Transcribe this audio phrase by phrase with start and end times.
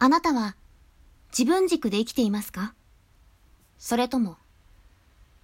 [0.00, 0.54] あなたは
[1.36, 2.72] 自分軸で生きていますか？
[3.80, 4.36] それとも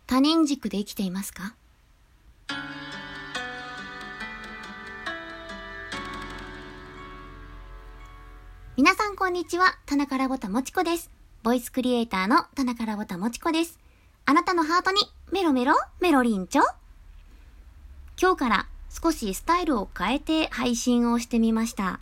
[0.06, 1.56] 他人軸で生きていますか？
[8.76, 11.10] 皆さんこんにちは、田中らぼたもちこです。
[11.42, 13.80] ボイスクリエイターの田中らぼたもちこです。
[14.24, 15.00] あなたのハートに
[15.32, 16.62] メロメロメロリンチョ
[18.22, 21.94] 今日から少しスタイルを変えて配信をしてみました。
[21.94, 21.98] ん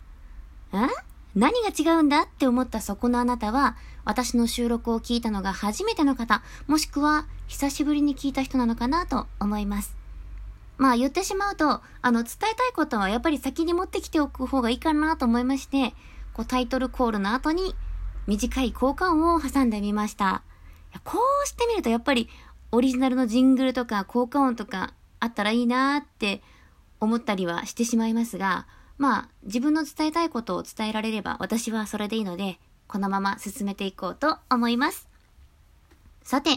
[1.35, 9.95] 何が違うんだって思ったそこのあなたは、私の収録を聞いたのが初めての方、もしくは久しぶりに聞いた人なのかなと思います。
[10.77, 15.93] まあ言ってしまうと、あの伝えたいことはやっぱり先に持ってきておく方がいいかなと思いまして、
[16.33, 17.75] こうタイトルコールの後に
[18.27, 20.43] 短い交換音を挟んでみました。
[21.03, 22.29] こうしてみるとやっぱり
[22.71, 26.41] オリジナルのジングルとか効果音とかあったらいいなーって
[26.99, 28.65] 思ったりはしてしまいますが、
[29.03, 32.57] まあ、自分の伝えたいことを伝えられれば私はそれでいいので、
[32.87, 35.09] このまま進めていこうと思います。
[36.23, 36.51] さて、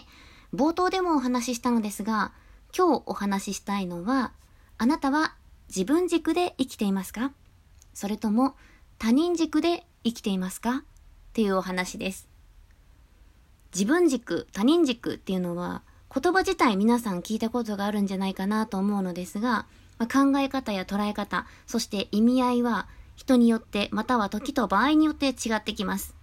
[0.54, 2.30] 冒頭でもお話ししたのですが、
[2.72, 4.32] 今日お話ししたいのは、
[4.78, 5.34] あなたは
[5.66, 7.32] 自分軸で生きていますか？
[7.94, 8.54] それとも
[8.96, 10.76] 他人軸で生きていますか？
[10.76, 10.82] っ
[11.32, 12.28] ていうお話です。
[13.74, 15.82] 自分軸、他人軸っていうのは
[16.18, 19.66] 言葉自体皆さん聞いたことがあるんじゃないかなと思うのですが、
[19.98, 26.14] まあ、考え方や捉え方、そして意味合いは人によってまたは時と場合によって違ってきます。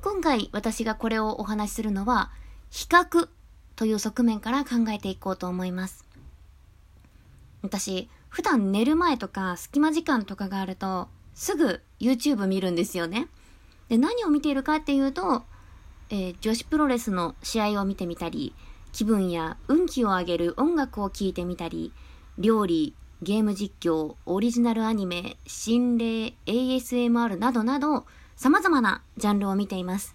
[0.00, 2.30] 今回私がこれをお話しするのは、
[2.70, 3.28] 比較
[3.76, 6.06] という側面から考えていこうと思います。
[7.60, 13.28] 私、普段寝る前とか隙間時間とかがあると、すぐ YouTube 見るんですよね。
[13.90, 15.42] で、何を見ているかっていうと、
[16.08, 18.54] えー、女子プロレスの試合を見てみたり、
[18.92, 21.92] 気分や運気を上げる音楽を聴いてみたり、
[22.38, 30.14] 料理、ゲーム実況、オリジナルアニメ、心霊、ASMR などなど、様々なジャンルを見ています。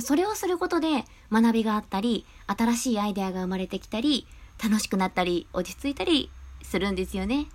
[0.00, 4.26] それをすることで学びがあったり、新しいアイデアが生まれてきたり、
[4.62, 6.30] 楽しくなったり、落ち着いたり
[6.62, 7.46] するんですよね。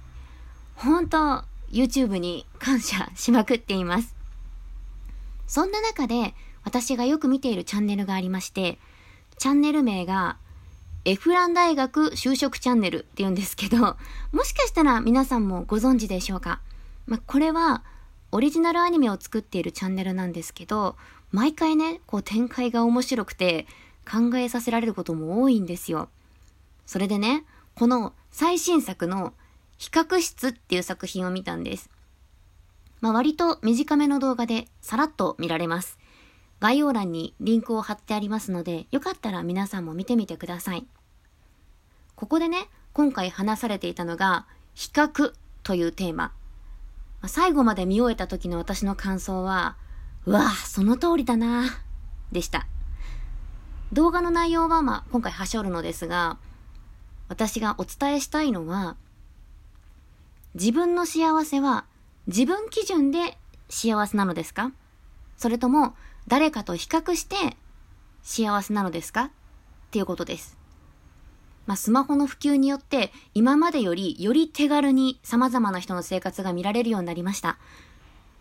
[0.75, 4.15] 本当 YouTube に感謝しまくっています。
[5.45, 8.79] そんな中で、私がよく見ているチャンネルがありまして、
[9.37, 10.37] チャンネル名が
[11.05, 13.77] エフラン大学就職チャンネルって言うんですけど、
[14.31, 16.61] もしかしたら皆さんもご存知でしょうか？
[17.07, 17.83] まあ、これは
[18.31, 20.95] オリジナルアニメを作っているチャンネルなんですけど、
[21.31, 23.65] 毎回ね、こう展開が面白くて
[24.09, 26.09] 考えさせられることも多いんですよ。
[26.85, 27.45] それでね、
[27.75, 29.33] この最新作の
[29.77, 31.89] 比較室っていう作品を見たんです。
[33.01, 35.97] まあ、割と短めの動画でさらっと見られます。
[36.59, 40.85] 概要欄にリンクを貼ってありますので、よかったら皆さんも見てみてください。
[42.15, 45.33] ここでね、今回話されていたのが、比較
[45.63, 46.33] というテーマ。
[47.27, 49.77] 最後まで見終えた時の私の感想は、
[50.25, 51.69] うわぁ、その通りだなぁ
[52.31, 52.67] でした。
[53.91, 56.37] 動画の内容はまあ今回はしょるのですが、
[57.27, 58.97] 私がお伝えしたいのは、
[60.55, 61.85] 自分の幸せは
[62.27, 63.37] 自分基準で
[63.69, 64.71] 幸せなのですか？
[65.37, 65.95] それとも
[66.29, 67.57] 誰かと比較して
[68.21, 69.23] 幸せなのですか？
[69.25, 69.29] っ
[69.89, 70.59] ていうことです。
[71.65, 77.57] まあ、スマホの普及によって今までよりより手軽に様々な人の生活が見られるようになりました。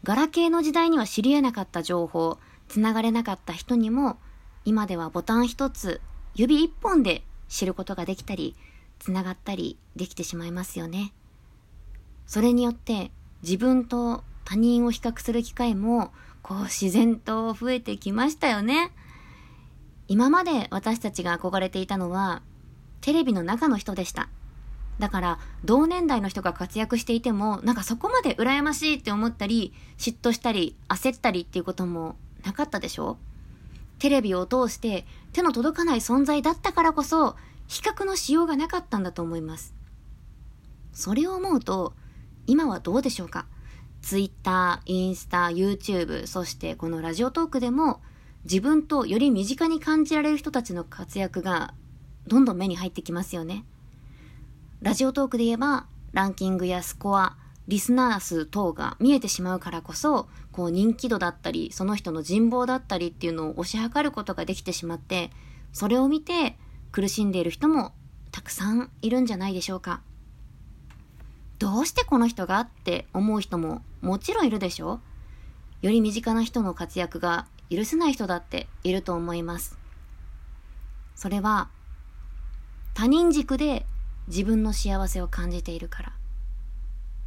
[0.04, 2.38] ガラケーの時代には知り得なかった情報、
[2.68, 4.18] つながれなかった人にも
[4.66, 6.02] 今ではボタン一つ、
[6.34, 8.54] 指一本で知ることができたり、
[8.98, 11.14] つながったりできてしまいますよね。
[12.26, 13.10] それによって
[13.42, 16.12] 自分と他人を比較する機会も
[16.48, 18.90] こう自然と増えてきましたよね。
[20.06, 22.40] 今まで私たちが憧れていたのは
[23.02, 24.30] テレビの中の人でした。
[24.98, 33.18] だから同年代の人が活躍していてもなんかそこまで羨ましいって思ったり嫉妬したり焦ったりっていうこともなかったでしょ？
[33.98, 35.04] テレビを通して
[35.34, 39.74] 手の届かない存在だったからこそ比較のしようがなかったんだと思います。
[40.94, 41.92] それを思うと
[42.46, 43.44] 今はどうでしょうか？
[44.02, 48.00] Twitter、インスタ、YouTube、そしてこのラジオトークでも
[48.44, 51.74] 自分とより身近に感じられる人たちの活躍が
[52.26, 53.64] どんどん目に入ってきますよね。
[54.80, 57.36] ラジオトークで言えば、ランキングやスコア、
[57.66, 65.30] リスナー数等が見えてしまうからこそ、こう人気度だったり、その人の人望だったりっていうのを推し量ることができてしまって、
[65.72, 66.56] それを見て
[66.92, 67.92] 苦しんでいる人も
[68.30, 70.00] たくさんいるんじゃないでしょうか。
[71.58, 75.00] どうしてこの人がって思う人ももちろんいるでしょ？
[75.82, 79.78] より身近な人の活躍が許せない人だっていると思います。
[81.14, 81.68] それは
[82.94, 83.86] 他人軸で
[84.28, 86.12] 自分の幸せを感じているから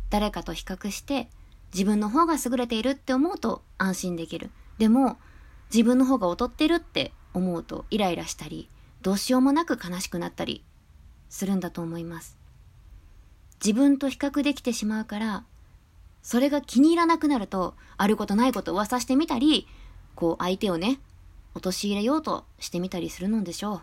[0.09, 1.29] 誰かと比較して
[1.73, 4.51] 自分の方が優れているって思うと安心できる。
[4.77, 5.17] でも、
[5.73, 8.67] 自分の方が劣ってるって思うとイライラしたり、
[9.01, 10.65] どうしようもなく悲しくなったり
[11.29, 12.37] するんだと思います。
[13.63, 15.43] 自分と比較できてしまうから、
[16.23, 19.67] それが気に入らなくなると、あることないこと噂してみたり、
[20.15, 20.99] こう相手をね、
[21.53, 23.81] 陥れようとしてみたりするのでしょう。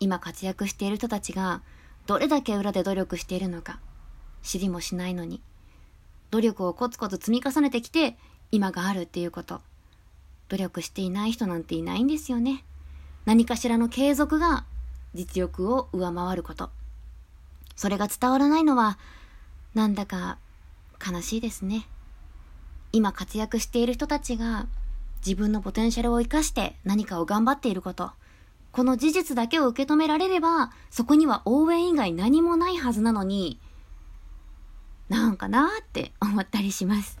[0.00, 1.62] 今活躍している人たちが、
[2.06, 3.80] どれだけ裏で努力しているのか、
[4.42, 5.42] 知りもしないのに、
[6.30, 8.16] 努力をコツコツ積み重ねてきて、
[8.52, 9.60] 今があるっていうこと。
[10.48, 12.64] 努力していない人なんていないんですよね。
[13.24, 14.64] 何かしらの継続が
[15.14, 16.70] 実力を上回ること。
[17.76, 18.98] それが伝わらないのは、
[19.74, 20.38] なんだか
[21.06, 21.86] 悲しいですね。
[22.92, 24.66] 今活躍している人たちが
[25.24, 28.10] 自分のポテンシャルを活かして何かを頑張っていること。
[28.72, 33.58] この事実だけを受け止められれば、そこには応援以外何もないはずなのに、
[35.08, 37.18] なんかなーって思ったりします。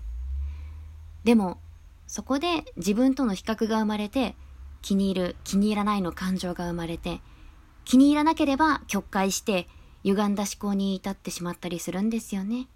[1.24, 1.58] でも、
[2.06, 4.36] そこで自分との比較が生まれて、
[4.82, 7.20] 気に入る、気に入らないの感情が生まれて、
[7.84, 9.66] 気に入らなければ曲解して、
[10.06, 12.68] 歪んだ思考に至ってしまったりするんですよね。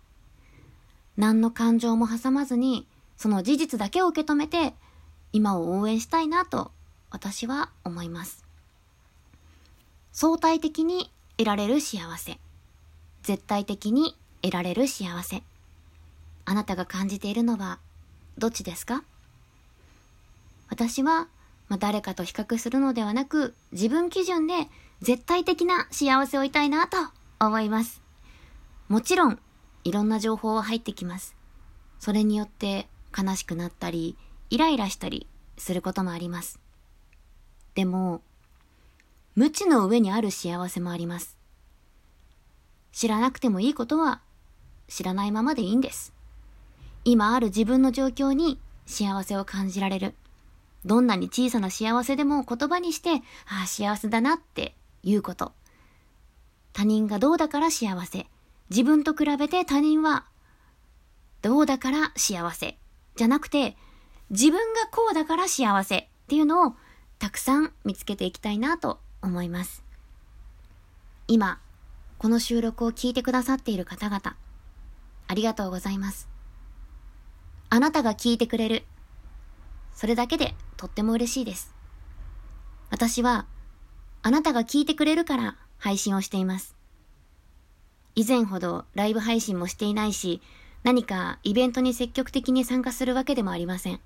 [1.17, 4.75] 何の感情も挟まずに、その事実だけを受け止めて、
[5.32, 6.73] 今を応援したいなと、
[7.09, 8.44] 私は思います。
[10.12, 12.38] 相対的に得られる幸せ。
[13.23, 15.44] 絶対的に得られる幸せ。
[16.47, 17.79] あなたが感じているのは、
[18.38, 19.05] どっちですか？
[20.69, 21.29] 私は、
[21.69, 24.67] まあ、誰かと比較するのではなく、自分基準で
[25.00, 26.97] 絶対的な幸せをいたいなと
[27.47, 28.03] 思います。
[28.89, 29.39] もちろん、
[29.85, 31.35] いろんな情報は入ってきます。
[31.99, 34.17] それによって悲しくなったり、
[34.51, 35.27] イライラしたり
[35.57, 36.61] することもあります。
[37.75, 38.21] でも、
[39.35, 41.39] 無知の上にある幸せもあります。
[42.93, 44.21] 知らなくてもいいことは
[44.89, 46.13] 知らないままでいいんです。
[47.05, 50.15] 今ある自分の状況に幸せを感じられる。
[50.85, 55.53] どんなに小さな幸せでも言葉にして、ああ、幸せだなって言うこと。
[56.73, 58.27] 他人がどうだから幸せ。
[58.71, 60.25] 自分と比べて他人は
[61.43, 62.77] どうだから幸せ。
[63.17, 63.77] じゃなくて、
[64.31, 66.75] 自分がこうだから幸せっていうのを
[67.19, 69.83] たくさん見つけていきたいなと思います。
[71.27, 71.61] 今、
[72.19, 74.37] この収録を聞いてくださっている方々、
[75.27, 76.29] ありがとうございます。
[77.71, 78.85] あなたが聞いてくれる。
[79.95, 81.75] それだけでとっても嬉しいです。
[82.91, 83.47] 私は、
[84.23, 86.77] あなたが聞いてくれるから配信をしています。
[88.15, 90.41] 以前ほどライブ配信もしていないし、
[90.85, 94.00] 何かイベントに積極的に参加するわけでもありません。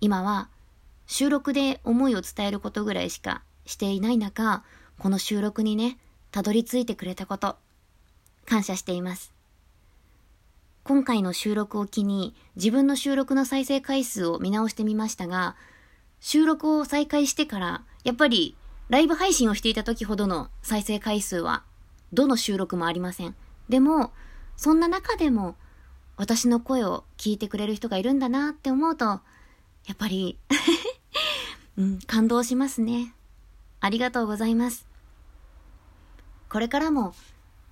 [0.00, 0.48] 今は
[1.06, 4.64] 収録で思いを伝えることぐらいしかしていない中、
[4.98, 5.98] この収録にね、
[6.30, 7.56] たどり着いてくれたこと、
[8.46, 9.32] 感謝しています。
[10.82, 15.56] 今回の収録を機に自分の収録の再生回数を見直してみましたが、
[16.20, 18.56] 収録を再開してから、やっぱり
[18.90, 21.62] ライブ配信をしていた時ほどの再生回数は、
[22.12, 23.36] どの収録もありません。
[23.68, 24.12] でも、
[24.56, 25.54] そんな中でも、
[26.16, 29.20] 私の声を聞いてくれる人がいるんだなって思うと、や
[29.92, 30.40] っぱり
[31.78, 33.14] うん、感動しますね。
[33.78, 34.88] ありがとうございます。
[36.48, 37.14] これからも、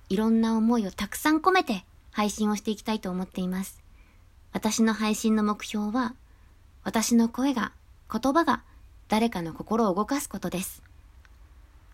[0.07, 3.83] いろんな思いをたくさん込めて、配信をしていきたいと思っています。
[4.53, 6.15] 私の配信の目標は、
[6.83, 7.73] 私の声が、
[8.09, 8.63] 言葉が
[9.09, 10.88] 誰かの心を動かすことです。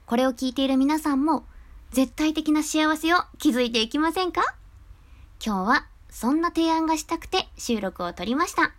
[0.05, 1.45] これを聞いている皆さんも、
[1.91, 4.41] 絶対的な幸せを築いていきませんか？
[5.43, 8.73] 今日はそんな提案がしたくて収録を撮りました。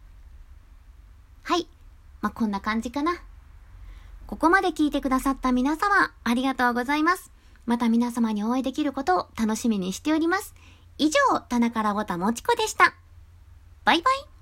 [1.42, 1.68] はい。
[2.20, 3.14] まあ、こんな感じかな。
[4.26, 7.30] ここまで聞いてくださった皆様、ありがとうございます。
[7.66, 10.54] また皆様にお会いできることを楽しみにしております。
[10.98, 12.94] 以上、棚からぼたもちこでした。
[13.84, 14.35] バイバイ。